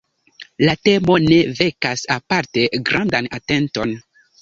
[0.67, 3.99] La temo ne vekas aparte grandan atenton.